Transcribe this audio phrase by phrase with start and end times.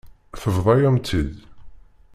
[0.41, 1.33] Tebḍa-yam-tt-id.